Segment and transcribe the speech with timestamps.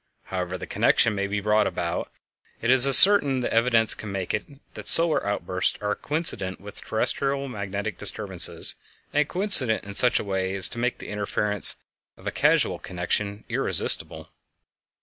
[0.23, 2.11] However the connection may be brought about,
[2.59, 6.81] it is as certain as evidence can make it that solar outbursts are coincident with
[6.83, 8.73] terrestial magnetic disturbances,
[9.13, 11.75] and coincident in such a way as to make the inference
[12.17, 14.29] of a causal connection irresistible.